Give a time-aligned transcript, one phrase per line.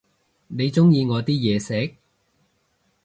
[0.47, 1.93] 你鍾意我啲嘢食？